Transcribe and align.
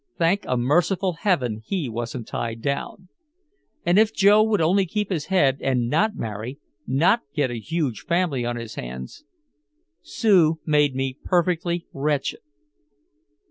Thank 0.17 0.45
a 0.47 0.57
merciful 0.57 1.13
heaven 1.13 1.61
he 1.63 1.87
wasn't 1.87 2.27
tied 2.27 2.59
down! 2.63 3.09
And 3.85 3.99
if 3.99 4.11
Joe 4.11 4.41
would 4.41 4.59
only 4.59 4.87
keep 4.87 5.11
his 5.11 5.25
head 5.27 5.59
and 5.61 5.89
not 5.89 6.15
marry, 6.15 6.57
not 6.87 7.19
get 7.35 7.51
a 7.51 7.59
huge 7.59 7.99
family 8.01 8.43
on 8.43 8.55
his 8.55 8.73
hands 8.73 9.23
Sue 10.01 10.59
made 10.65 10.95
me 10.95 11.19
perfectly 11.23 11.85
wretched. 11.93 12.39